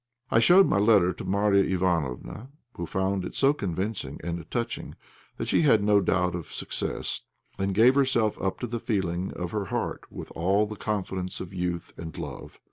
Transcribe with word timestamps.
I 0.31 0.39
showed 0.39 0.65
my 0.67 0.79
letter 0.79 1.13
to 1.13 1.23
Marya 1.23 1.63
Ivánofna, 1.77 2.47
who 2.75 2.87
found 2.87 3.23
it 3.23 3.35
so 3.35 3.53
convincing 3.53 4.19
and 4.23 4.49
touching 4.49 4.95
that 5.37 5.47
she 5.47 5.61
had 5.61 5.83
no 5.83 6.01
doubt 6.01 6.33
of 6.33 6.51
success, 6.51 7.21
and 7.59 7.75
gave 7.75 7.93
herself 7.93 8.41
up 8.41 8.59
to 8.61 8.65
the 8.67 8.79
feelings 8.79 9.33
of 9.33 9.51
her 9.51 9.65
heart 9.65 10.11
with 10.11 10.31
all 10.31 10.65
the 10.65 10.75
confidence 10.75 11.39
of 11.39 11.53
youth 11.53 11.93
and 11.99 12.17
love. 12.17 12.57